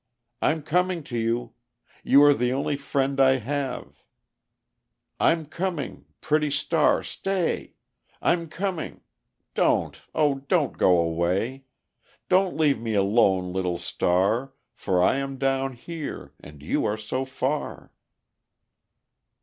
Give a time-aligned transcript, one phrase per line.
[0.41, 1.53] I'm coming to you!
[2.03, 4.03] You are the only friend I have.
[5.19, 6.05] I'm coming!
[6.21, 7.75] Pretty star, stay!
[8.19, 9.01] I'm coming!
[9.53, 11.65] Don't, oh don't go away.
[12.29, 14.53] Don't leave me alone, little star!
[14.73, 17.91] For I am down here, and you are so far."